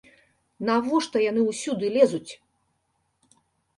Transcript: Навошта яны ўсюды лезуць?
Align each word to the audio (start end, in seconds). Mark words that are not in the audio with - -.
Навошта 0.69 1.17
яны 1.25 1.41
ўсюды 1.51 1.85
лезуць? 1.99 2.31